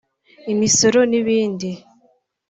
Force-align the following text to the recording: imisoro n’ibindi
imisoro 0.53 0.99
n’ibindi 1.11 1.69